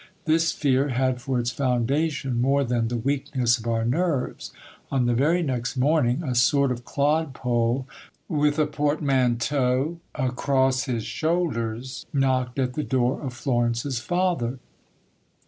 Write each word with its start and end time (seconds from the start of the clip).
This 0.25 0.51
fear 0.51 0.87
had 0.89 1.21
for 1.21 1.37
its 1.37 1.51
foundation 1.51 2.41
more 2.41 2.63
than 2.63 2.87
the 2.87 2.97
weakness 2.97 3.59
of 3.59 3.67
our 3.67 3.85
nerves. 3.85 4.51
On 4.91 5.05
the 5.05 5.13
very 5.13 5.43
next 5.43 5.77
morning, 5.77 6.23
a 6.23 6.33
sort 6.33 6.71
of 6.71 6.83
clodpole, 6.83 7.85
with 8.27 8.57
a 8.57 8.65
portmanteau 8.65 9.99
across 10.15 10.85
his 10.85 11.03
shoulders, 11.03 12.07
knocked 12.11 12.57
at 12.57 12.73
the 12.73 12.83
door 12.83 13.21
of 13.21 13.33
Florence's 13.35 13.99
father. 13.99 14.57